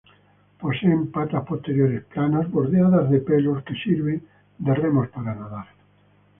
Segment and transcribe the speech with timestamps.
[0.61, 4.19] Poseen patas posteriores planas bordeadas de pelos, que sirven
[4.57, 5.67] de remos para nadar.